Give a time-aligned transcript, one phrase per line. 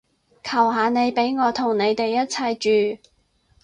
[0.43, 2.99] 求下你畀我同你哋一齊住